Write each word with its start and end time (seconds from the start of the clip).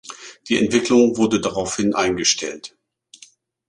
Die 0.49 0.57
Entwicklung 0.57 1.17
wurde 1.17 1.39
daraufhin 1.39 1.93
eingestellt. 1.93 2.75